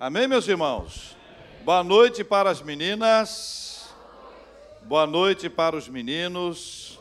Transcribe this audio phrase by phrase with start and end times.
[0.00, 1.16] Amém, meus irmãos?
[1.64, 3.92] Boa noite para as meninas.
[4.82, 7.00] Boa noite para os meninos.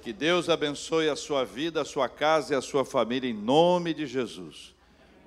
[0.00, 3.92] Que Deus abençoe a sua vida, a sua casa e a sua família em nome
[3.92, 4.76] de Jesus.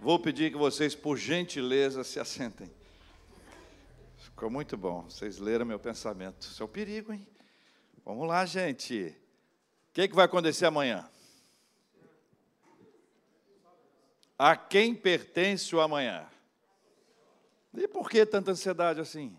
[0.02, 2.72] Vou pedir que vocês, por gentileza, se assentem.
[4.20, 5.02] Ficou muito bom.
[5.10, 6.44] Vocês leram meu pensamento.
[6.44, 7.28] Isso é um perigo, hein?
[8.06, 9.14] Vamos lá, gente.
[9.90, 11.06] O que, é que vai acontecer amanhã?
[14.40, 16.26] A quem pertence o amanhã?
[17.78, 19.38] E por que tanta ansiedade assim?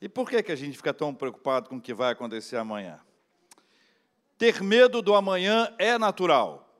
[0.00, 3.00] E por que, que a gente fica tão preocupado com o que vai acontecer amanhã?
[4.36, 6.74] Ter medo do amanhã é natural,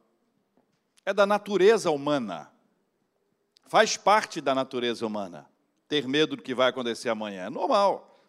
[1.06, 2.50] é da natureza humana,
[3.66, 5.48] faz parte da natureza humana.
[5.86, 8.24] Ter medo do que vai acontecer amanhã é normal.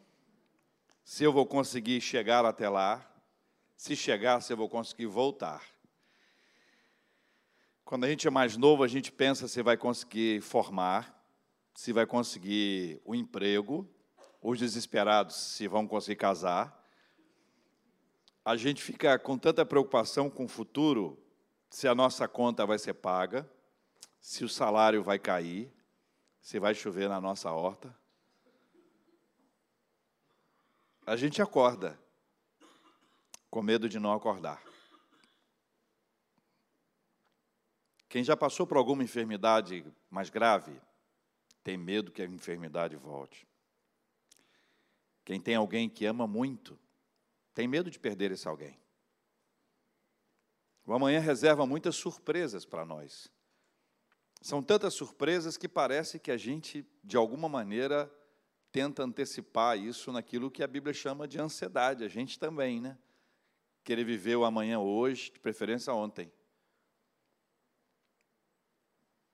[1.03, 3.07] Se eu vou conseguir chegar até lá,
[3.75, 5.63] se chegar, se eu vou conseguir voltar.
[7.85, 11.20] Quando a gente é mais novo, a gente pensa se vai conseguir formar,
[11.73, 13.87] se vai conseguir o emprego,
[14.41, 16.77] os desesperados se vão conseguir casar.
[18.43, 21.17] A gente fica com tanta preocupação com o futuro,
[21.69, 23.49] se a nossa conta vai ser paga,
[24.19, 25.71] se o salário vai cair,
[26.41, 27.95] se vai chover na nossa horta.
[31.05, 31.99] A gente acorda
[33.49, 34.63] com medo de não acordar.
[38.07, 40.79] Quem já passou por alguma enfermidade mais grave,
[41.63, 43.47] tem medo que a enfermidade volte.
[45.23, 46.79] Quem tem alguém que ama muito,
[47.53, 48.79] tem medo de perder esse alguém.
[50.85, 53.31] O amanhã reserva muitas surpresas para nós.
[54.41, 58.11] São tantas surpresas que parece que a gente, de alguma maneira,
[58.71, 62.03] tenta antecipar isso naquilo que a Bíblia chama de ansiedade.
[62.03, 62.97] A gente também, né?
[63.83, 66.31] Querer viver o amanhã hoje, de preferência ontem.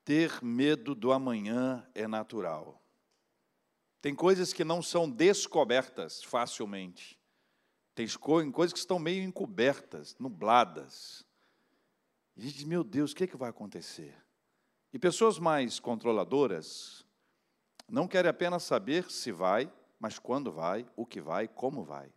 [0.08, 2.81] Ter medo do amanhã é natural.
[4.02, 7.19] Tem coisas que não são descobertas facilmente.
[7.94, 8.08] Tem
[8.53, 11.26] coisas que estão meio encobertas, nubladas.
[12.37, 14.15] E a gente diz, meu Deus, o que, é que vai acontecer?
[14.93, 17.05] E pessoas mais controladoras
[17.86, 22.10] não querem apenas saber se vai, mas quando vai, o que vai, como vai.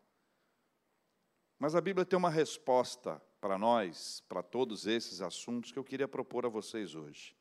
[1.59, 6.07] Mas a Bíblia tem uma resposta para nós, para todos esses assuntos que eu queria
[6.07, 7.40] propor a vocês hoje.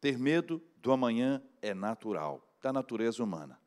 [0.00, 3.58] Ter medo do amanhã é natural, da natureza humana.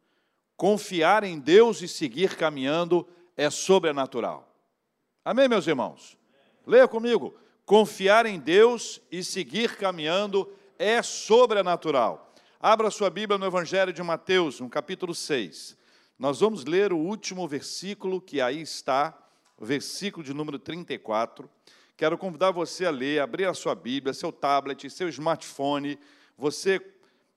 [0.58, 4.50] Confiar em Deus e seguir caminhando é sobrenatural.
[5.24, 6.18] Amém, meus irmãos?
[6.66, 7.36] Leia comigo.
[7.66, 12.34] Confiar em Deus e seguir caminhando é sobrenatural.
[12.60, 15.78] Abra sua Bíblia no Evangelho de Mateus, no capítulo 6.
[16.18, 19.18] Nós vamos ler o último versículo que aí está,
[19.60, 21.50] versículo de número 34.
[21.96, 26.00] Quero convidar você a ler, abrir a sua Bíblia, seu tablet, seu smartphone,
[26.38, 26.82] você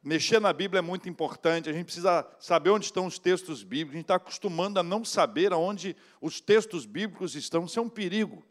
[0.03, 3.95] mexer na Bíblia é muito importante, a gente precisa saber onde estão os textos bíblicos,
[3.95, 7.89] a gente está acostumando a não saber aonde os textos bíblicos estão, isso é um
[7.89, 8.45] perigo.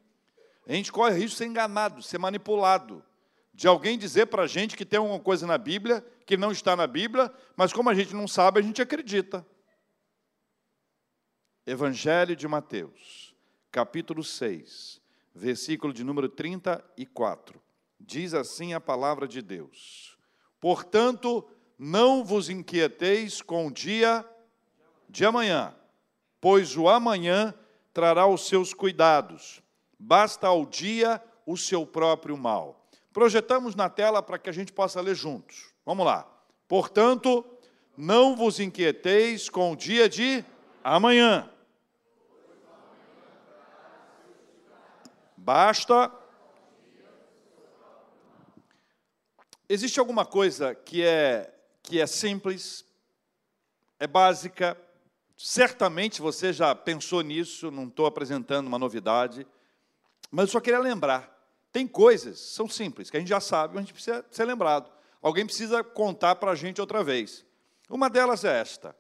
[0.68, 3.04] A gente corre risco de ser enganado, ser manipulado,
[3.54, 6.76] de alguém dizer para a gente que tem alguma coisa na Bíblia que não está
[6.76, 9.46] na Bíblia, mas como a gente não sabe, a gente acredita.
[11.66, 13.34] Evangelho de Mateus,
[13.72, 15.02] capítulo 6,
[15.34, 17.62] versículo de número 34.
[18.00, 20.15] Diz assim a palavra de Deus.
[20.66, 24.28] Portanto, não vos inquieteis com o dia
[25.08, 25.76] de amanhã,
[26.42, 27.54] pois o amanhã
[27.94, 29.62] trará os seus cuidados.
[30.00, 32.84] Basta ao dia o seu próprio mal.
[33.14, 35.72] Projetamos na tela para que a gente possa ler juntos.
[35.86, 36.28] Vamos lá.
[36.68, 37.46] Portanto,
[37.96, 40.44] não vos inquieteis com o dia de
[40.84, 41.48] amanhã.
[45.38, 46.12] Basta
[49.68, 52.86] Existe alguma coisa que é, que é simples,
[54.00, 54.78] é básica,
[55.36, 59.48] certamente você já pensou nisso, não estou apresentando uma novidade,
[60.30, 61.36] mas eu só queria lembrar:
[61.72, 64.92] tem coisas, são simples, que a gente já sabe, mas a gente precisa ser lembrado.
[65.20, 67.44] Alguém precisa contar para a gente outra vez.
[67.90, 68.96] Uma delas é esta: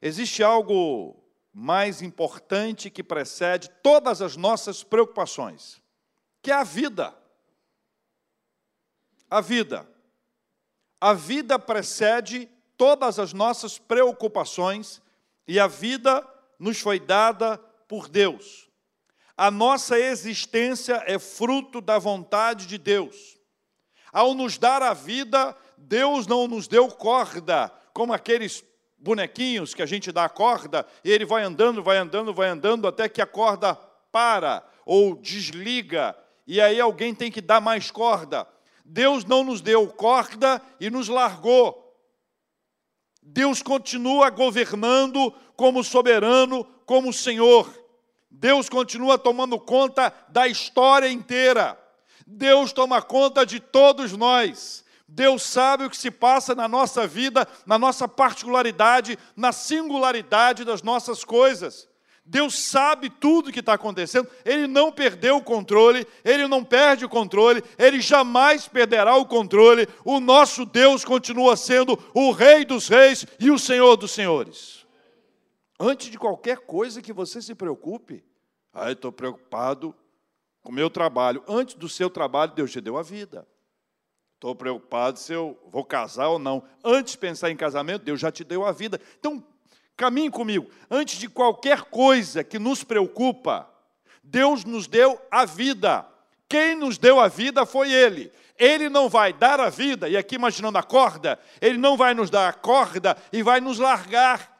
[0.00, 1.16] existe algo
[1.52, 5.82] mais importante que precede todas as nossas preocupações,
[6.40, 7.12] que é a vida.
[9.28, 9.93] A vida.
[11.04, 12.48] A vida precede
[12.78, 15.02] todas as nossas preocupações
[15.46, 16.26] e a vida
[16.58, 18.70] nos foi dada por Deus.
[19.36, 23.36] A nossa existência é fruto da vontade de Deus.
[24.14, 28.64] Ao nos dar a vida, Deus não nos deu corda, como aqueles
[28.96, 32.88] bonequinhos que a gente dá a corda e ele vai andando, vai andando, vai andando
[32.88, 33.74] até que a corda
[34.10, 36.16] para ou desliga
[36.46, 38.48] e aí alguém tem que dar mais corda.
[38.84, 41.82] Deus não nos deu corda e nos largou.
[43.22, 47.72] Deus continua governando como soberano, como Senhor.
[48.30, 51.80] Deus continua tomando conta da história inteira.
[52.26, 54.84] Deus toma conta de todos nós.
[55.08, 60.82] Deus sabe o que se passa na nossa vida, na nossa particularidade, na singularidade das
[60.82, 61.88] nossas coisas.
[62.26, 67.04] Deus sabe tudo o que está acontecendo, Ele não perdeu o controle, Ele não perde
[67.04, 69.86] o controle, Ele jamais perderá o controle.
[70.04, 74.86] O nosso Deus continua sendo o Rei dos Reis e o Senhor dos Senhores.
[75.78, 78.24] Antes de qualquer coisa que você se preocupe,
[78.72, 79.94] ah, estou preocupado
[80.62, 81.44] com o meu trabalho.
[81.46, 83.46] Antes do seu trabalho, Deus te deu a vida.
[84.34, 86.62] Estou preocupado se eu vou casar ou não.
[86.82, 89.00] Antes de pensar em casamento, Deus já te deu a vida.
[89.18, 89.44] Então,
[89.96, 90.70] caminhe comigo.
[90.90, 93.68] Antes de qualquer coisa que nos preocupa,
[94.22, 96.06] Deus nos deu a vida.
[96.48, 98.32] Quem nos deu a vida foi Ele.
[98.58, 102.30] Ele não vai dar a vida, e aqui imaginando a corda, Ele não vai nos
[102.30, 104.54] dar a corda e vai nos largar.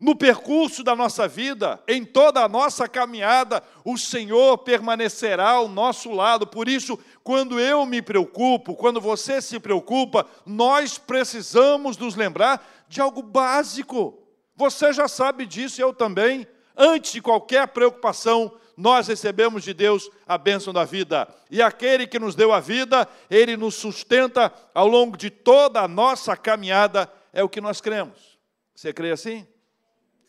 [0.00, 6.10] No percurso da nossa vida, em toda a nossa caminhada, o Senhor permanecerá ao nosso
[6.10, 6.46] lado.
[6.46, 13.00] Por isso, quando eu me preocupo, quando você se preocupa, nós precisamos nos lembrar de
[13.00, 14.25] algo básico.
[14.56, 16.46] Você já sabe disso, eu também.
[16.76, 21.32] Antes de qualquer preocupação, nós recebemos de Deus a bênção da vida.
[21.50, 25.88] E aquele que nos deu a vida, ele nos sustenta ao longo de toda a
[25.88, 28.38] nossa caminhada, é o que nós cremos.
[28.74, 29.46] Você crê assim?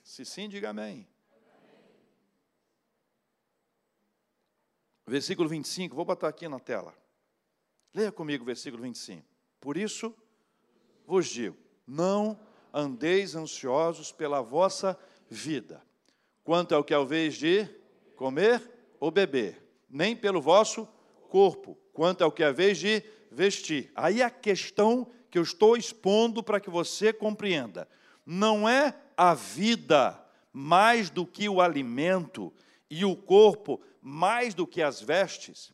[0.03, 1.07] Se sim, diga amém.
[5.05, 6.93] Versículo 25, vou botar aqui na tela.
[7.93, 9.25] Leia comigo o versículo 25.
[9.59, 10.13] Por isso
[11.05, 12.37] vos digo: não
[12.73, 14.97] andeis ansiosos pela vossa
[15.29, 15.81] vida,
[16.43, 17.67] quanto ao que vez de
[18.15, 18.61] comer
[18.99, 20.87] ou beber, nem pelo vosso
[21.29, 23.91] corpo, quanto ao que a vez de vestir.
[23.95, 27.87] Aí a questão que eu estou expondo para que você compreenda
[28.25, 30.21] não é a vida
[30.51, 32.53] mais do que o alimento
[32.89, 35.73] e o corpo mais do que as vestes.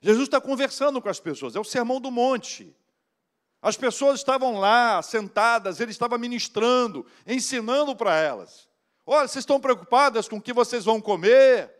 [0.00, 2.74] Jesus está conversando com as pessoas, é o sermão do monte.
[3.64, 8.68] As pessoas estavam lá, sentadas, ele estava ministrando, ensinando para elas.
[9.06, 11.74] Olha, vocês estão preocupadas com o que vocês vão comer,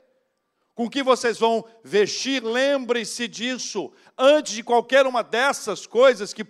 [0.74, 2.42] com o que vocês vão vestir?
[2.42, 3.92] Lembre-se disso.
[4.16, 6.42] Antes de qualquer uma dessas coisas que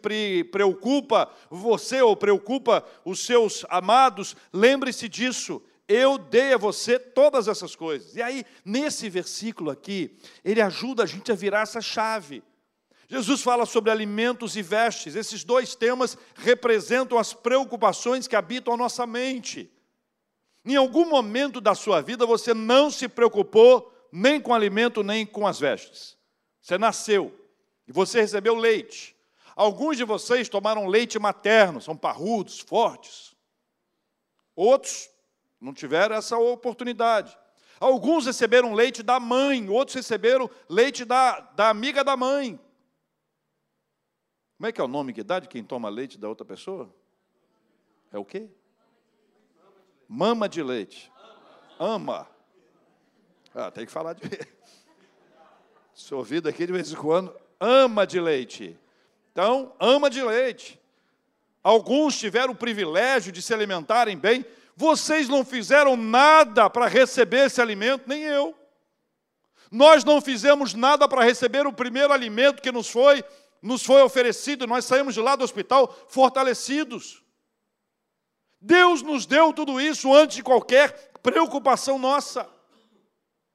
[0.52, 5.60] preocupa você ou preocupa os seus amados, lembre-se disso.
[5.88, 8.14] Eu dei a você todas essas coisas.
[8.14, 12.40] E aí, nesse versículo aqui, ele ajuda a gente a virar essa chave.
[13.08, 15.14] Jesus fala sobre alimentos e vestes.
[15.14, 19.70] Esses dois temas representam as preocupações que habitam a nossa mente.
[20.64, 25.46] Em algum momento da sua vida você não se preocupou nem com alimento, nem com
[25.46, 26.16] as vestes.
[26.60, 27.38] Você nasceu
[27.86, 29.14] e você recebeu leite.
[29.54, 33.36] Alguns de vocês tomaram leite materno, são parrudos, fortes.
[34.56, 35.10] Outros
[35.60, 37.36] não tiveram essa oportunidade.
[37.78, 42.58] Alguns receberam leite da mãe, outros receberam leite da, da amiga da mãe.
[44.56, 46.94] Como é que é o nome que dá de quem toma leite da outra pessoa?
[48.12, 48.48] É o quê?
[50.08, 51.12] Mama de leite.
[51.78, 52.28] Ama.
[53.54, 54.22] Ah, tem que falar de.
[55.94, 58.78] Seu ouvido aqui de vez em quando ama de leite.
[59.32, 60.80] Então, ama de leite.
[61.62, 64.44] Alguns tiveram o privilégio de se alimentarem bem.
[64.76, 68.54] Vocês não fizeram nada para receber esse alimento, nem eu.
[69.70, 73.24] Nós não fizemos nada para receber o primeiro alimento que nos foi
[73.64, 77.24] nos foi oferecido, nós saímos de lá do hospital fortalecidos.
[78.60, 82.46] Deus nos deu tudo isso antes de qualquer preocupação nossa.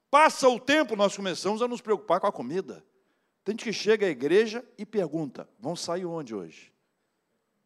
[0.09, 2.83] Passa o tempo, nós começamos a nos preocupar com a comida.
[3.43, 6.73] Tem gente que chega à igreja e pergunta: vão sair onde hoje?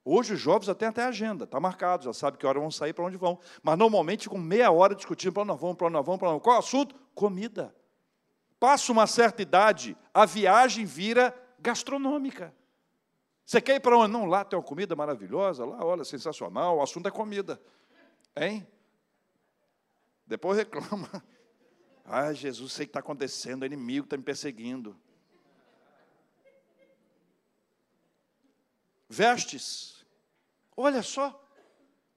[0.03, 3.05] Hoje os jovens até até agenda, está marcado, já sabe que hora vão sair, para
[3.05, 3.39] onde vão.
[3.61, 6.27] Mas normalmente com meia hora discutindo para onde nós vamos, para onde nós vamos, para
[6.27, 6.43] onde vamos.
[6.43, 6.93] Qual é o assunto?
[7.15, 7.73] Comida.
[8.59, 12.53] Passa uma certa idade, a viagem vira gastronômica.
[13.45, 14.11] Você quer ir para onde?
[14.11, 17.59] Não, lá tem uma comida maravilhosa, lá, olha, sensacional, o assunto é comida.
[18.35, 18.67] Hein?
[20.27, 21.09] Depois reclama.
[22.05, 24.93] Ah, Jesus, sei o que está acontecendo, o inimigo está me perseguindo.
[29.07, 30.05] Vestes.
[30.75, 31.41] Olha só.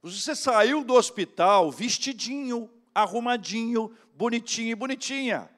[0.02, 5.48] Você saiu do hospital vestidinho, arrumadinho, bonitinho e bonitinha.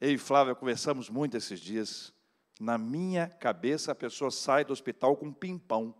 [0.00, 2.14] Eu e Flávia conversamos muito esses dias.
[2.60, 5.94] Na minha cabeça, a pessoa sai do hospital com um pimpão.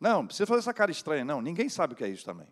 [0.00, 1.40] Não, não precisa fazer essa cara estranha, não.
[1.40, 2.46] Ninguém sabe o que é isso também.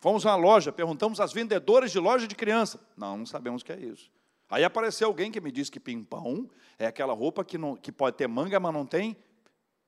[0.00, 2.78] Fomos uma loja, perguntamos às vendedoras de loja de criança.
[2.96, 4.10] Não, não sabemos o que é isso.
[4.48, 6.48] Aí apareceu alguém que me disse que pimpão
[6.78, 9.16] é aquela roupa que, não, que pode ter manga, mas não tem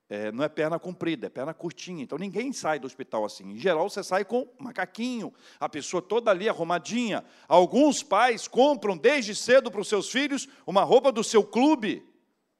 [0.09, 2.03] é, não é perna comprida, é perna curtinha.
[2.03, 3.51] Então ninguém sai do hospital assim.
[3.51, 7.23] Em geral, você sai com macaquinho, a pessoa toda ali arrumadinha.
[7.47, 12.03] Alguns pais compram desde cedo para os seus filhos uma roupa do seu clube.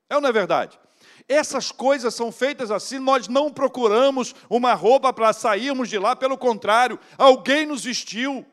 [0.07, 0.79] É ou não é verdade?
[1.27, 6.37] Essas coisas são feitas assim, nós não procuramos uma roupa para sairmos de lá, pelo
[6.37, 8.45] contrário, alguém nos vestiu.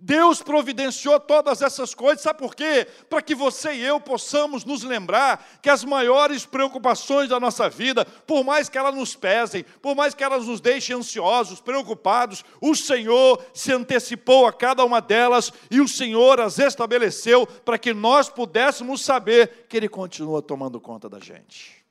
[0.00, 2.86] Deus providenciou todas essas coisas, sabe por quê?
[3.10, 8.04] Para que você e eu possamos nos lembrar que as maiores preocupações da nossa vida,
[8.04, 12.76] por mais que elas nos pesem, por mais que elas nos deixem ansiosos, preocupados, o
[12.76, 18.28] Senhor se antecipou a cada uma delas e o Senhor as estabeleceu para que nós
[18.28, 21.84] pudéssemos saber que Ele continua tomando conta da gente.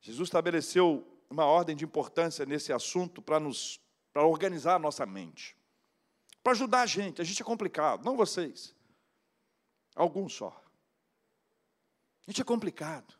[0.00, 3.80] Jesus estabeleceu uma ordem de importância nesse assunto para nos
[4.12, 5.56] para organizar a nossa mente.
[6.42, 7.22] Para ajudar a gente.
[7.22, 8.74] A gente é complicado, não vocês.
[9.96, 10.62] Alguns só.
[12.26, 13.14] A gente é complicado.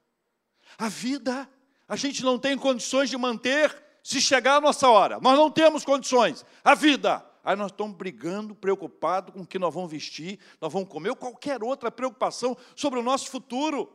[0.76, 1.48] A vida,
[1.88, 5.18] a gente não tem condições de manter se chegar a nossa hora.
[5.18, 6.44] Nós não temos condições.
[6.62, 7.26] A vida.
[7.42, 11.16] Aí nós estamos brigando, preocupados com o que nós vamos vestir, nós vamos comer, ou
[11.16, 13.90] qualquer outra preocupação sobre o nosso futuro.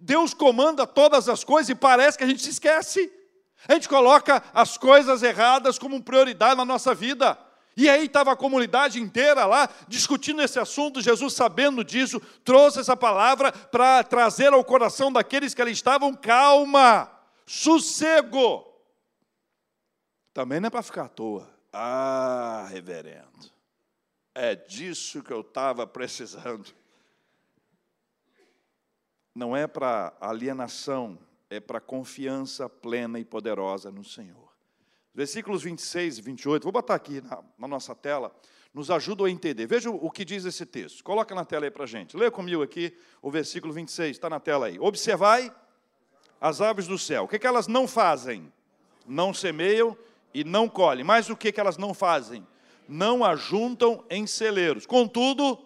[0.00, 3.21] Deus comanda todas as coisas e parece que a gente se esquece.
[3.68, 7.38] A gente coloca as coisas erradas como prioridade na nossa vida.
[7.76, 11.00] E aí estava a comunidade inteira lá discutindo esse assunto.
[11.00, 17.10] Jesus, sabendo disso, trouxe essa palavra para trazer ao coração daqueles que ali estavam calma,
[17.46, 18.66] sossego.
[20.34, 21.48] Também não é para ficar à toa.
[21.72, 23.50] Ah, reverendo,
[24.34, 26.70] é disso que eu estava precisando.
[29.34, 31.18] Não é para alienação
[31.52, 34.50] é para confiança plena e poderosa no Senhor.
[35.14, 38.34] Versículos 26 e 28, vou botar aqui na, na nossa tela,
[38.72, 39.66] nos ajudam a entender.
[39.66, 41.04] Veja o que diz esse texto.
[41.04, 42.16] Coloca na tela aí para a gente.
[42.16, 44.78] Leia comigo aqui o versículo 26, está na tela aí.
[44.80, 45.54] Observai
[46.40, 47.24] as aves do céu.
[47.24, 48.50] O que, que elas não fazem?
[49.06, 49.94] Não semeiam
[50.32, 51.04] e não colhem.
[51.04, 52.46] Mas o que, que elas não fazem?
[52.88, 54.86] Não ajuntam em celeiros.
[54.86, 55.58] Contudo,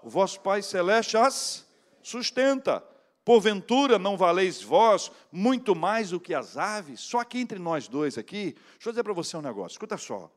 [0.00, 1.66] o vosso Pai Celeste as
[2.00, 2.84] sustenta.
[3.24, 7.00] Porventura não valeis vós muito mais do que as aves?
[7.00, 10.30] Só aqui entre nós dois aqui, deixa eu dizer para você um negócio, escuta só.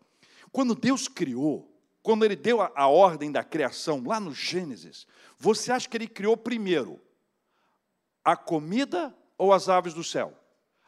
[0.54, 1.70] Quando Deus criou,
[2.02, 5.06] quando Ele deu a, a ordem da criação, lá no Gênesis,
[5.38, 7.02] você acha que Ele criou primeiro
[8.24, 10.34] a comida ou as aves do céu?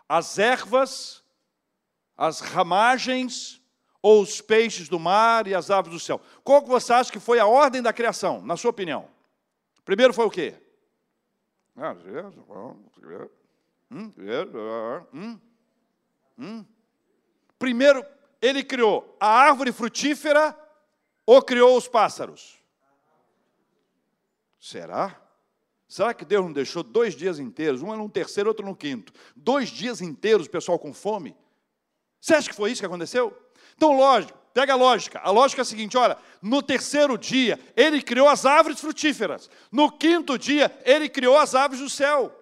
[0.08, 1.22] As ervas,
[2.16, 3.62] as ramagens
[4.02, 6.22] ou os peixes do mar e as aves do céu?
[6.46, 9.10] Qual que você acha que foi a ordem da criação, na sua opinião?
[9.84, 10.56] Primeiro foi o quê?
[17.58, 18.06] Primeiro,
[18.42, 20.58] ele criou a árvore frutífera
[21.26, 22.58] ou criou os pássaros?
[24.60, 25.20] Será?
[25.88, 29.70] Será que Deus não deixou dois dias inteiros, um no terceiro, outro no quinto, dois
[29.70, 31.36] dias inteiros, pessoal com fome?
[32.22, 33.36] Você acha que foi isso que aconteceu?
[33.76, 35.22] Então, lógico, Pega a lógica.
[35.24, 39.50] A lógica é a seguinte: olha, no terceiro dia, ele criou as árvores frutíferas.
[39.72, 42.36] No quinto dia, ele criou as aves do céu.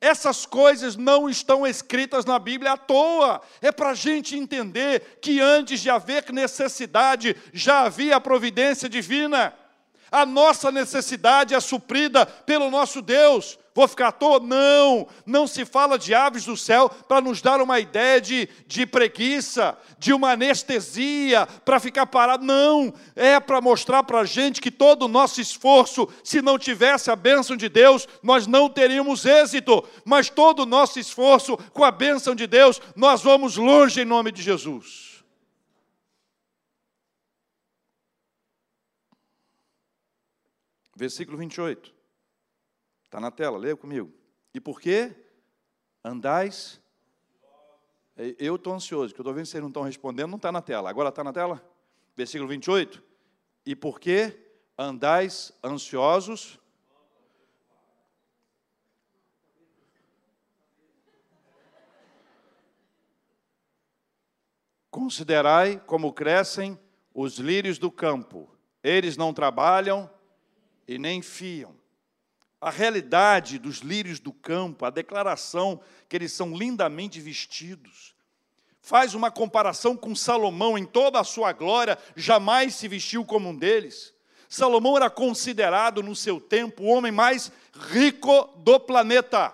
[0.00, 3.42] Essas coisas não estão escritas na Bíblia à toa.
[3.60, 9.52] É para a gente entender que antes de haver necessidade, já havia a providência divina.
[10.12, 13.58] A nossa necessidade é suprida pelo nosso Deus.
[13.74, 14.38] Vou ficar à toa?
[14.38, 18.84] Não, não se fala de aves do céu para nos dar uma ideia de, de
[18.84, 22.44] preguiça, de uma anestesia, para ficar parado.
[22.44, 27.10] Não, é para mostrar para a gente que todo o nosso esforço, se não tivesse
[27.10, 31.90] a bênção de Deus, nós não teríamos êxito, mas todo o nosso esforço, com a
[31.90, 35.12] bênção de Deus, nós vamos longe em nome de Jesus.
[40.94, 41.91] Versículo 28.
[43.12, 44.10] Está na tela, leia comigo.
[44.54, 45.14] E por quê?
[46.02, 46.80] Andais.
[48.16, 50.50] É, eu estou ansioso, que eu estou vendo que vocês não estão respondendo, não está
[50.50, 50.88] na tela.
[50.88, 51.62] Agora está na tela?
[52.16, 53.02] Versículo 28.
[53.66, 54.34] E por que
[54.78, 56.58] andais ansiosos?
[64.90, 66.80] Considerai como crescem
[67.12, 68.48] os lírios do campo.
[68.82, 70.10] Eles não trabalham
[70.88, 71.81] e nem fiam.
[72.62, 78.14] A realidade dos lírios do campo, a declaração que eles são lindamente vestidos,
[78.80, 83.56] faz uma comparação com Salomão em toda a sua glória, jamais se vestiu como um
[83.56, 84.14] deles.
[84.48, 87.50] Salomão era considerado no seu tempo o homem mais
[87.90, 89.52] rico do planeta.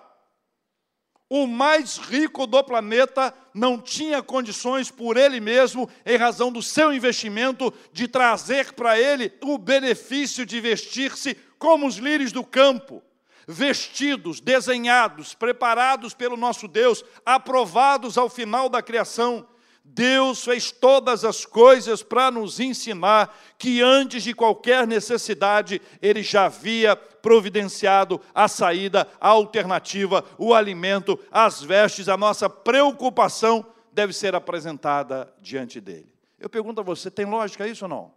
[1.31, 6.93] O mais rico do planeta não tinha condições por ele mesmo, em razão do seu
[6.93, 13.03] investimento, de trazer para ele o benefício de vestir-se como os lírios do campo.
[13.51, 19.49] vestidos, desenhados, preparados pelo nosso Deus, aprovados ao final da criação.
[19.83, 26.45] Deus fez todas as coisas para nos ensinar que antes de qualquer necessidade, Ele já
[26.45, 34.35] havia providenciado a saída, a alternativa, o alimento, as vestes, a nossa preocupação deve ser
[34.35, 36.13] apresentada diante dele.
[36.39, 38.15] Eu pergunto a você: tem lógica isso ou não?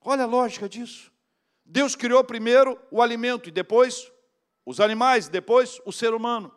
[0.00, 1.12] Olha a lógica disso.
[1.70, 4.10] Deus criou primeiro o alimento e depois
[4.64, 6.50] os animais, depois o ser humano.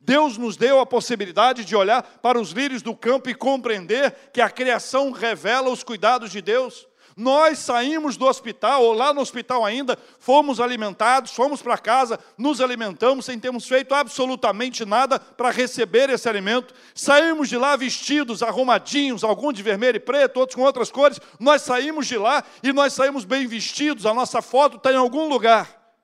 [0.00, 4.40] Deus nos deu a possibilidade de olhar para os lírios do campo e compreender que
[4.40, 6.88] a criação revela os cuidados de Deus.
[7.16, 12.60] Nós saímos do hospital, ou lá no hospital ainda, fomos alimentados, fomos para casa, nos
[12.60, 16.74] alimentamos sem termos feito absolutamente nada para receber esse alimento.
[16.94, 21.18] Saímos de lá vestidos, arrumadinhos, alguns de vermelho e preto, outros com outras cores.
[21.40, 25.26] Nós saímos de lá e nós saímos bem vestidos, a nossa foto está em algum
[25.26, 25.94] lugar.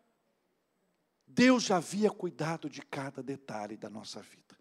[1.27, 4.57] Deus já havia cuidado de cada detalhe da nossa vida.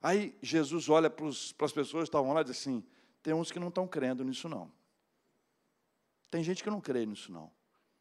[0.00, 2.84] Aí Jesus olha para, para as pessoas que estavam lá e diz assim:
[3.20, 4.70] tem uns que não estão crendo nisso, não.
[6.32, 7.52] Tem gente que não crê nisso, não.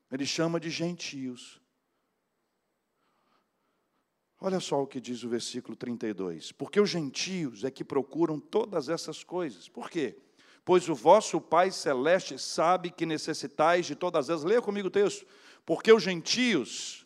[0.09, 1.61] Ele chama de gentios.
[4.39, 6.53] Olha só o que diz o versículo 32.
[6.53, 9.67] Porque os gentios é que procuram todas essas coisas.
[9.67, 10.17] Por quê?
[10.63, 14.45] Pois o vosso Pai Celeste sabe que necessitais de todas elas.
[14.45, 15.27] Leia comigo o texto.
[15.65, 17.05] Porque os gentios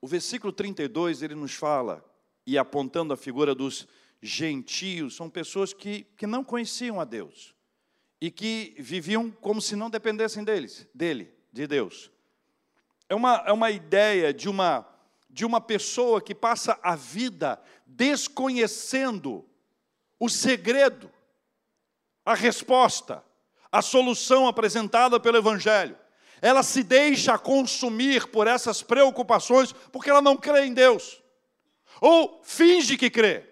[0.00, 2.04] O versículo 32 ele nos fala,
[2.46, 3.86] e apontando a figura dos
[4.20, 7.54] gentios, são pessoas que, que não conheciam a Deus
[8.20, 12.10] e que viviam como se não dependessem deles, dele, de Deus.
[13.08, 14.86] É uma, é uma ideia de uma,
[15.28, 19.44] de uma pessoa que passa a vida desconhecendo
[20.18, 21.10] o segredo,
[22.24, 23.24] a resposta,
[23.70, 25.96] a solução apresentada pelo Evangelho
[26.42, 31.21] ela se deixa consumir por essas preocupações porque ela não crê em Deus.
[32.00, 33.48] Ou finge que crê.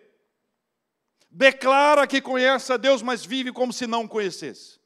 [1.31, 4.81] Declara que conhece a Deus, mas vive como se não conhecesse.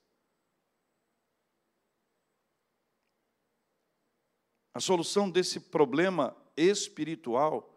[4.75, 7.73] A solução desse problema espiritual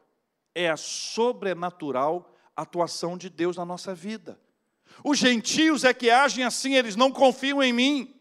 [0.54, 4.40] é a sobrenatural atuação de Deus na nossa vida.
[5.04, 8.16] Os gentios é que agem assim, eles não confiam em mim.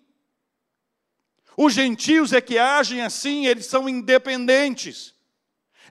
[1.56, 5.15] Os gentios é que agem assim, eles são independentes.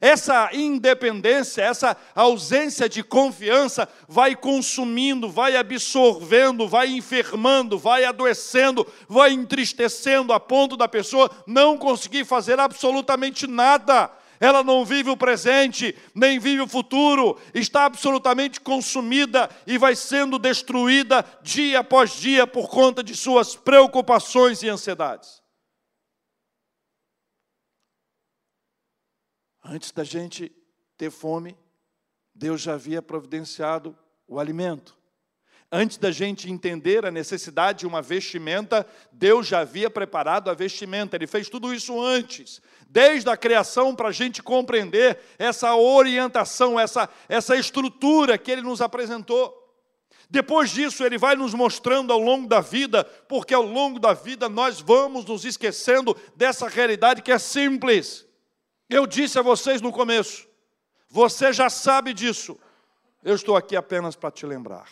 [0.01, 9.31] Essa independência, essa ausência de confiança vai consumindo, vai absorvendo, vai enfermando, vai adoecendo, vai
[9.31, 14.11] entristecendo a ponto da pessoa não conseguir fazer absolutamente nada.
[14.39, 20.37] Ela não vive o presente, nem vive o futuro, está absolutamente consumida e vai sendo
[20.37, 25.44] destruída dia após dia por conta de suas preocupações e ansiedades.
[29.67, 30.51] Antes da gente
[30.95, 31.57] ter fome,
[32.33, 33.97] Deus já havia providenciado
[34.27, 34.95] o alimento.
[35.71, 41.15] Antes da gente entender a necessidade de uma vestimenta, Deus já havia preparado a vestimenta.
[41.15, 47.09] Ele fez tudo isso antes, desde a criação, para a gente compreender essa orientação, essa,
[47.27, 49.51] essa estrutura que Ele nos apresentou.
[50.29, 54.47] Depois disso, Ele vai nos mostrando ao longo da vida, porque ao longo da vida
[54.47, 58.24] nós vamos nos esquecendo dessa realidade que é simples.
[58.89, 60.47] Eu disse a vocês no começo,
[61.09, 62.59] você já sabe disso.
[63.23, 64.87] Eu estou aqui apenas para te lembrar.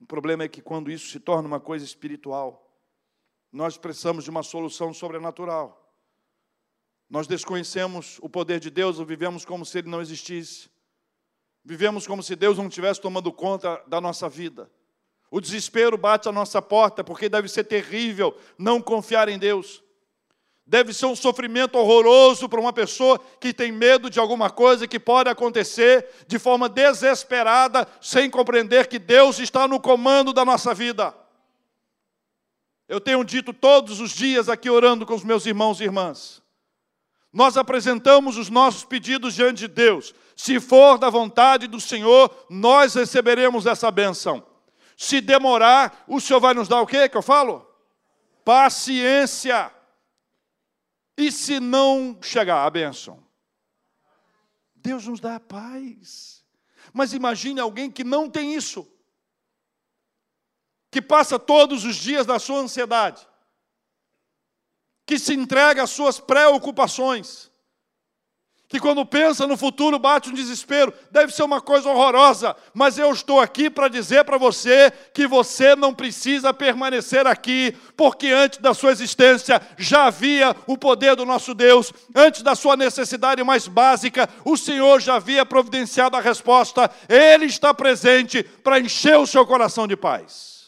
[0.00, 2.72] O problema é que quando isso se torna uma coisa espiritual,
[3.52, 5.78] nós precisamos de uma solução sobrenatural.
[7.10, 10.70] Nós desconhecemos o poder de Deus ou vivemos como se ele não existisse.
[11.62, 14.70] Vivemos como se Deus não estivesse tomando conta da nossa vida.
[15.30, 19.81] O desespero bate à nossa porta, porque deve ser terrível não confiar em Deus.
[20.72, 24.98] Deve ser um sofrimento horroroso para uma pessoa que tem medo de alguma coisa que
[24.98, 31.14] pode acontecer de forma desesperada, sem compreender que Deus está no comando da nossa vida.
[32.88, 36.40] Eu tenho dito todos os dias aqui orando com os meus irmãos e irmãs.
[37.30, 40.14] Nós apresentamos os nossos pedidos diante de Deus.
[40.34, 44.42] Se for da vontade do Senhor, nós receberemos essa benção.
[44.96, 47.70] Se demorar, o Senhor vai nos dar o quê que eu falo?
[48.42, 49.70] Paciência.
[51.22, 53.24] E se não chegar a bênção?
[54.74, 56.44] Deus nos dá a paz.
[56.92, 58.92] Mas imagine alguém que não tem isso,
[60.90, 63.24] que passa todos os dias na sua ansiedade,
[65.06, 67.51] que se entrega às suas preocupações,
[68.72, 73.12] que quando pensa no futuro bate um desespero, deve ser uma coisa horrorosa, mas eu
[73.12, 78.72] estou aqui para dizer para você que você não precisa permanecer aqui, porque antes da
[78.72, 84.26] sua existência já havia o poder do nosso Deus, antes da sua necessidade mais básica,
[84.42, 89.86] o Senhor já havia providenciado a resposta, Ele está presente para encher o seu coração
[89.86, 90.61] de paz.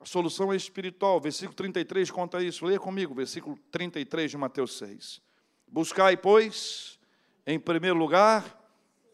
[0.00, 1.20] A solução é espiritual.
[1.20, 2.64] Versículo 33 conta isso.
[2.64, 5.20] Leia comigo, versículo 33 de Mateus 6.
[5.68, 6.98] Buscai, pois,
[7.46, 8.58] em primeiro lugar,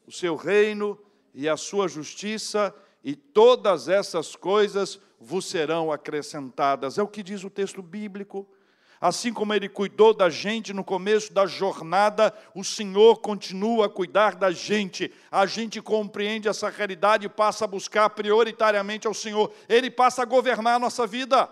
[0.06, 0.98] o seu reino
[1.34, 6.98] e a sua justiça, e todas essas coisas vos serão acrescentadas.
[6.98, 8.48] É o que diz o texto bíblico.
[9.00, 14.34] Assim como ele cuidou da gente no começo da jornada, o Senhor continua a cuidar
[14.34, 15.12] da gente.
[15.30, 19.52] A gente compreende essa realidade e passa a buscar prioritariamente ao Senhor.
[19.68, 21.48] Ele passa a governar a nossa vida.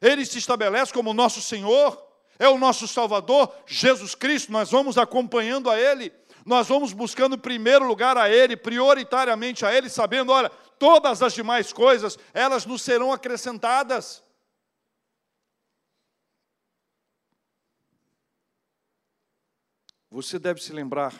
[0.00, 1.96] Ele se estabelece como nosso Senhor,
[2.38, 4.52] é o nosso Salvador, Jesus Cristo.
[4.52, 6.12] Nós vamos acompanhando a Ele.
[6.44, 11.32] Nós vamos buscando em primeiro lugar a Ele, prioritariamente a Ele, sabendo, olha, todas as
[11.32, 14.21] demais coisas, elas nos serão acrescentadas.
[20.12, 21.14] Você deve se lembrar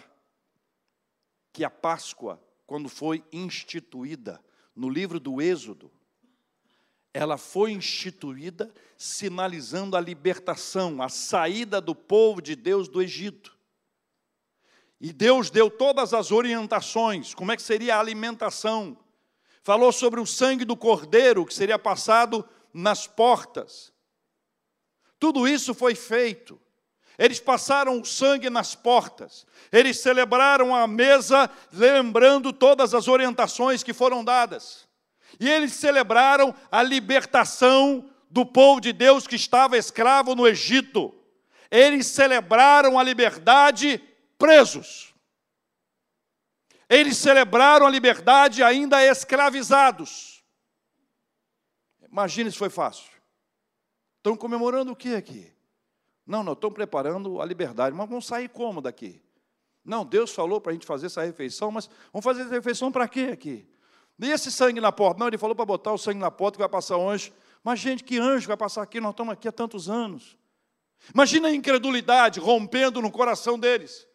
[1.51, 4.39] que a Páscoa, quando foi instituída
[4.77, 5.91] no livro do Êxodo,
[7.11, 13.57] ela foi instituída sinalizando a libertação, a saída do povo de Deus do Egito.
[15.01, 18.99] E Deus deu todas as orientações, como é que seria a alimentação.
[19.63, 23.91] Falou sobre o sangue do cordeiro que seria passado nas portas.
[25.19, 26.61] Tudo isso foi feito.
[27.19, 29.47] Eles passaram o sangue nas portas.
[29.71, 34.89] Eles celebraram a mesa, lembrando todas as orientações que foram dadas.
[35.39, 41.15] E eles celebraram a libertação do povo de Deus que estava escravo no Egito.
[41.71, 43.99] Eles celebraram a liberdade
[44.39, 45.15] presos.
[46.89, 50.45] Eles celebraram a liberdade ainda escravizados.
[52.11, 53.11] Imagine se foi fácil.
[54.19, 55.51] Estão comemorando o que aqui?
[56.27, 59.21] Não, não, estão preparando a liberdade, mas vamos sair como daqui?
[59.85, 63.09] Não, Deus falou para a gente fazer essa refeição, mas vamos fazer essa refeição para
[63.09, 63.67] quê aqui?
[64.21, 65.19] E esse sangue na porta?
[65.19, 67.33] Não, ele falou para botar o sangue na porta que vai passar um anjo.
[67.65, 69.01] Mas, gente, que anjo vai passar aqui?
[69.01, 70.39] Nós estamos aqui há tantos anos.
[71.13, 74.07] Imagina a incredulidade rompendo no coração deles.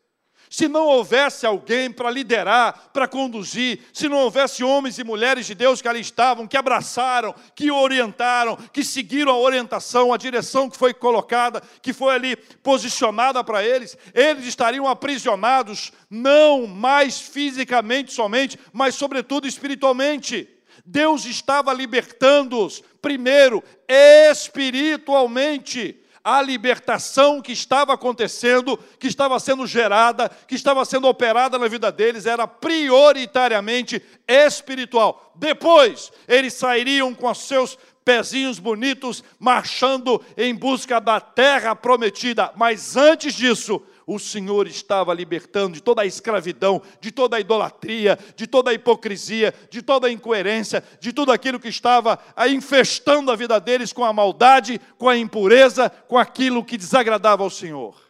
[0.49, 5.53] Se não houvesse alguém para liderar, para conduzir, se não houvesse homens e mulheres de
[5.53, 10.77] Deus que ali estavam, que abraçaram, que orientaram, que seguiram a orientação, a direção que
[10.77, 18.57] foi colocada, que foi ali posicionada para eles, eles estariam aprisionados, não mais fisicamente somente,
[18.71, 20.49] mas sobretudo espiritualmente.
[20.85, 30.55] Deus estava libertando-os, primeiro, espiritualmente a libertação que estava acontecendo, que estava sendo gerada, que
[30.55, 35.31] estava sendo operada na vida deles, era prioritariamente espiritual.
[35.35, 42.51] Depois, eles sairiam com os seus pezinhos bonitos, marchando em busca da terra prometida.
[42.57, 48.17] Mas antes disso, o Senhor estava libertando de toda a escravidão, de toda a idolatria,
[48.37, 52.17] de toda a hipocrisia, de toda a incoerência, de tudo aquilo que estava
[52.49, 57.49] infestando a vida deles com a maldade, com a impureza, com aquilo que desagradava ao
[57.49, 58.01] Senhor.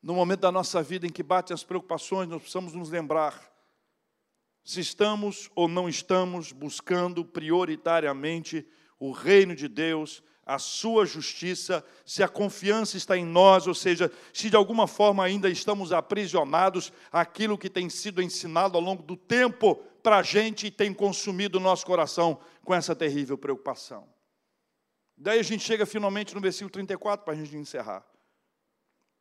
[0.00, 3.52] No momento da nossa vida em que batem as preocupações, nós precisamos nos lembrar
[4.62, 8.64] se estamos ou não estamos buscando prioritariamente
[8.96, 14.12] o reino de Deus a sua justiça, se a confiança está em nós, ou seja,
[14.32, 19.16] se de alguma forma ainda estamos aprisionados àquilo que tem sido ensinado ao longo do
[19.16, 24.06] tempo para a gente e tem consumido o nosso coração com essa terrível preocupação.
[25.16, 28.04] Daí a gente chega finalmente no versículo 34 para a gente encerrar.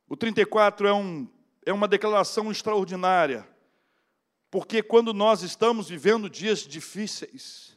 [0.07, 1.27] O 34 é, um,
[1.65, 3.47] é uma declaração extraordinária,
[4.51, 7.72] porque quando nós estamos vivendo dias difíceis,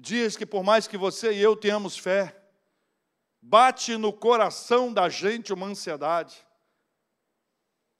[0.00, 2.40] Dias que, por mais que você e eu tenhamos fé,
[3.42, 6.46] bate no coração da gente uma ansiedade.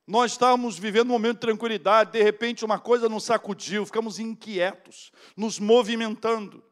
[0.07, 5.13] Nós estávamos vivendo um momento de tranquilidade, de repente uma coisa nos sacudiu, ficamos inquietos,
[5.37, 6.65] nos movimentando.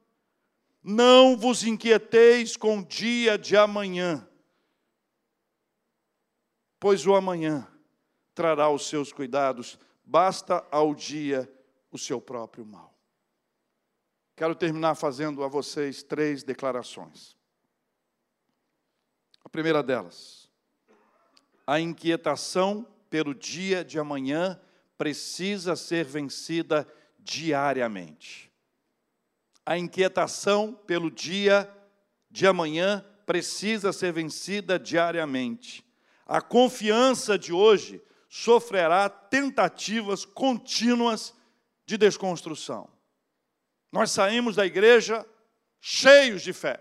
[0.82, 4.26] Não vos inquieteis com o dia de amanhã,
[6.78, 7.66] pois o amanhã
[8.32, 11.52] trará os seus cuidados, basta ao dia
[11.90, 12.95] o seu próprio mal.
[14.36, 17.34] Quero terminar fazendo a vocês três declarações.
[19.42, 20.50] A primeira delas,
[21.66, 24.60] a inquietação pelo dia de amanhã
[24.98, 26.86] precisa ser vencida
[27.18, 28.52] diariamente.
[29.64, 31.68] A inquietação pelo dia
[32.30, 35.82] de amanhã precisa ser vencida diariamente.
[36.26, 41.32] A confiança de hoje sofrerá tentativas contínuas
[41.86, 42.95] de desconstrução.
[43.92, 45.24] Nós saímos da igreja
[45.80, 46.80] cheios de fé.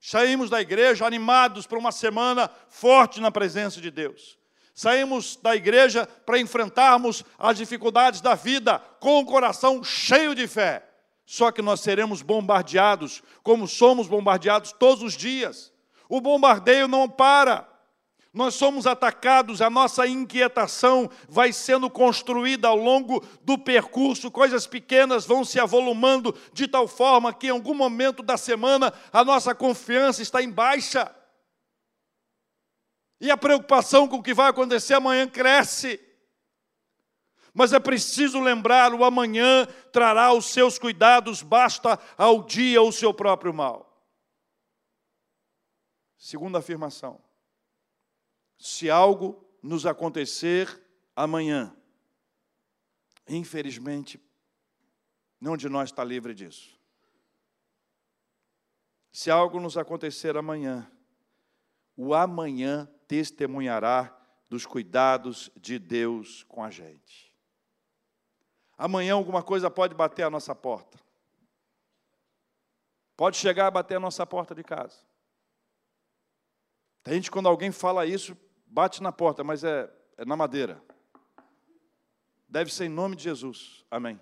[0.00, 4.38] Saímos da igreja animados para uma semana forte na presença de Deus.
[4.74, 10.86] Saímos da igreja para enfrentarmos as dificuldades da vida com o coração cheio de fé.
[11.24, 15.72] Só que nós seremos bombardeados, como somos bombardeados todos os dias.
[16.08, 17.66] O bombardeio não para
[18.36, 25.24] nós somos atacados, a nossa inquietação vai sendo construída ao longo do percurso, coisas pequenas
[25.24, 30.20] vão se avolumando de tal forma que em algum momento da semana a nossa confiança
[30.20, 31.10] está em baixa.
[33.18, 35.98] E a preocupação com o que vai acontecer amanhã cresce.
[37.54, 43.14] Mas é preciso lembrar: o amanhã trará os seus cuidados, basta ao dia o seu
[43.14, 44.06] próprio mal.
[46.18, 47.24] Segunda afirmação
[48.58, 50.82] se algo nos acontecer
[51.14, 51.74] amanhã.
[53.28, 54.20] Infelizmente,
[55.40, 56.78] nenhum de nós está livre disso.
[59.12, 60.90] Se algo nos acontecer amanhã,
[61.96, 64.14] o amanhã testemunhará
[64.48, 67.34] dos cuidados de Deus com a gente.
[68.76, 70.98] Amanhã alguma coisa pode bater a nossa porta.
[73.16, 75.00] Pode chegar a bater a nossa porta de casa.
[77.02, 78.36] Tem gente, quando alguém fala isso,
[78.76, 80.84] Bate na porta, mas é, é na madeira.
[82.46, 83.86] Deve ser em nome de Jesus.
[83.90, 84.20] Amém.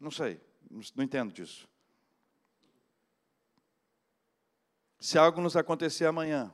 [0.00, 0.40] Não sei,
[0.96, 1.68] não entendo disso.
[4.98, 6.52] Se algo nos acontecer amanhã,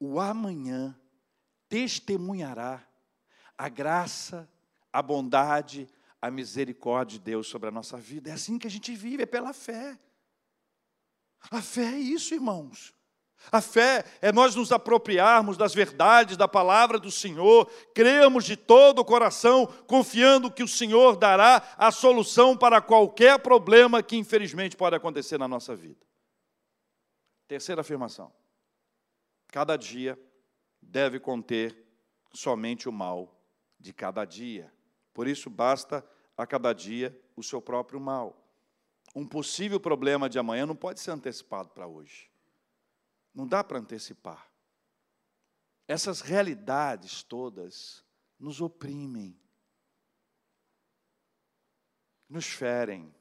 [0.00, 0.98] o amanhã
[1.68, 2.82] testemunhará
[3.58, 4.50] a graça,
[4.90, 5.86] a bondade,
[6.18, 8.30] a misericórdia de Deus sobre a nossa vida.
[8.30, 10.00] É assim que a gente vive, é pela fé.
[11.50, 12.93] A fé é isso, irmãos.
[13.52, 19.00] A fé é nós nos apropriarmos das verdades da palavra do Senhor, cremos de todo
[19.00, 24.96] o coração, confiando que o Senhor dará a solução para qualquer problema que infelizmente pode
[24.96, 26.04] acontecer na nossa vida.
[27.46, 28.32] Terceira afirmação:
[29.48, 30.18] cada dia
[30.80, 31.76] deve conter
[32.32, 33.40] somente o mal
[33.78, 34.72] de cada dia.
[35.12, 36.04] Por isso, basta
[36.36, 38.44] a cada dia o seu próprio mal.
[39.14, 42.33] Um possível problema de amanhã não pode ser antecipado para hoje.
[43.34, 44.48] Não dá para antecipar.
[45.88, 48.04] Essas realidades todas
[48.38, 49.38] nos oprimem,
[52.28, 53.14] nos ferem,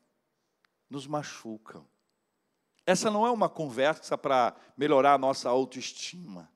[0.89, 1.87] nos machucam.
[2.85, 6.51] Essa não é uma conversa para melhorar a nossa autoestima.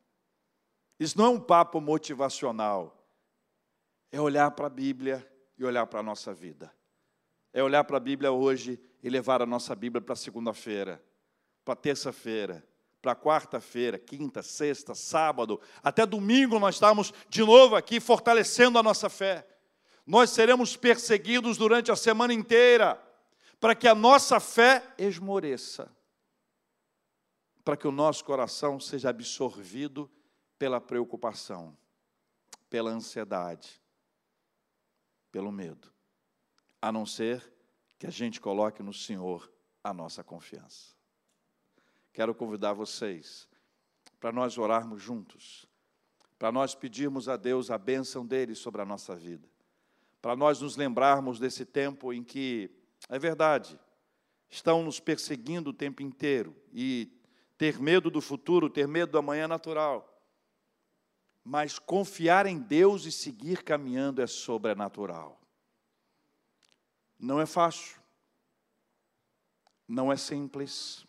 [0.99, 2.93] Isso não é um papo motivacional.
[4.11, 5.25] É olhar para a Bíblia
[5.57, 6.73] e olhar para a nossa vida.
[7.53, 11.03] É olhar para a Bíblia hoje e levar a nossa Bíblia para segunda-feira,
[11.63, 12.65] para terça-feira,
[13.07, 19.07] para quarta-feira, quinta, sexta, sábado, até domingo nós estamos de novo aqui fortalecendo a nossa
[19.07, 19.47] fé.
[20.05, 23.01] Nós seremos perseguidos durante a semana inteira,
[23.61, 25.89] para que a nossa fé esmoreça,
[27.63, 30.11] para que o nosso coração seja absorvido
[30.59, 31.77] pela preocupação,
[32.69, 33.81] pela ansiedade,
[35.31, 35.89] pelo medo,
[36.81, 37.53] a não ser
[37.97, 39.49] que a gente coloque no Senhor
[39.81, 40.96] a nossa confiança
[42.17, 43.47] quero convidar vocês
[44.19, 45.67] para nós orarmos juntos,
[46.39, 49.47] para nós pedirmos a Deus a bênção dele sobre a nossa vida,
[50.19, 52.71] para nós nos lembrarmos desse tempo em que,
[53.07, 53.79] é verdade,
[54.49, 57.07] estão nos perseguindo o tempo inteiro e
[57.55, 60.19] ter medo do futuro, ter medo do amanhã é natural.
[61.43, 65.39] Mas confiar em Deus e seguir caminhando é sobrenatural.
[67.19, 68.01] Não é fácil,
[69.87, 71.06] não é simples,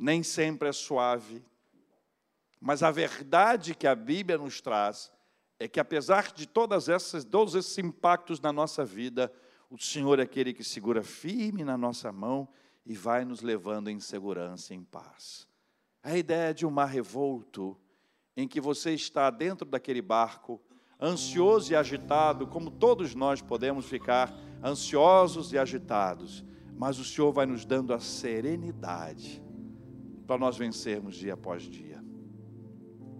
[0.00, 1.44] nem sempre é suave,
[2.58, 5.12] mas a verdade que a Bíblia nos traz
[5.58, 9.30] é que apesar de todas essas, todos esses impactos na nossa vida,
[9.68, 12.48] o Senhor é aquele que segura firme na nossa mão
[12.86, 15.46] e vai nos levando em segurança e em paz.
[16.02, 17.78] A ideia de um mar revolto,
[18.34, 20.58] em que você está dentro daquele barco,
[20.98, 24.32] ansioso e agitado, como todos nós podemos ficar
[24.64, 26.42] ansiosos e agitados,
[26.74, 29.49] mas o Senhor vai nos dando a serenidade
[30.30, 32.00] para nós vencermos dia após dia.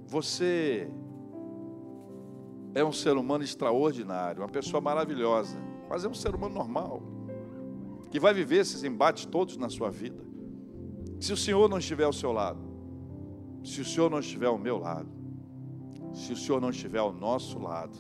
[0.07, 0.89] Você
[2.73, 7.03] é um ser humano extraordinário, uma pessoa maravilhosa, mas é um ser humano normal,
[8.13, 10.25] que vai viver esses embates todos na sua vida.
[11.19, 12.61] Se o Senhor não estiver ao seu lado,
[13.65, 15.11] se o Senhor não estiver ao meu lado,
[16.15, 17.99] se o Senhor não estiver ao nosso lado,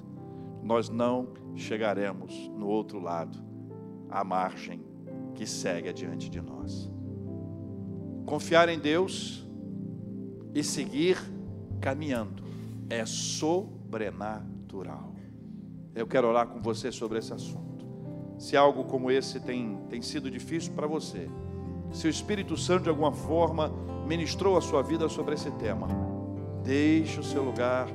[0.62, 3.36] nós não chegaremos no outro lado,
[4.08, 4.84] à margem
[5.34, 6.99] que segue adiante de nós.
[8.26, 9.46] Confiar em Deus
[10.54, 11.16] e seguir
[11.80, 12.42] caminhando
[12.88, 15.14] é sobrenatural.
[15.94, 17.86] Eu quero orar com você sobre esse assunto.
[18.38, 21.28] Se algo como esse tem, tem sido difícil para você,
[21.92, 23.72] se o Espírito Santo de alguma forma
[24.06, 25.88] ministrou a sua vida sobre esse tema,
[26.64, 27.88] deixe o seu lugar,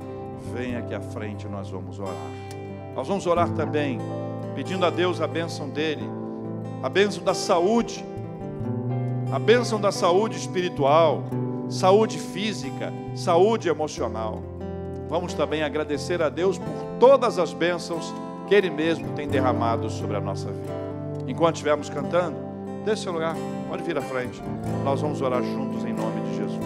[0.53, 2.13] venha aqui à frente, nós vamos orar.
[2.93, 3.99] Nós vamos orar também,
[4.53, 6.03] pedindo a Deus a bênção dele,
[6.83, 8.05] a bênção da saúde,
[9.31, 11.23] a bênção da saúde espiritual,
[11.69, 14.41] saúde física, saúde emocional.
[15.09, 16.67] Vamos também agradecer a Deus por
[16.99, 18.13] todas as bênçãos
[18.47, 20.73] que Ele mesmo tem derramado sobre a nossa vida.
[21.27, 22.37] Enquanto estivermos cantando,
[22.83, 23.35] deixe seu lugar,
[23.67, 24.41] pode vir à frente.
[24.83, 26.59] Nós vamos orar juntos em nome de Jesus.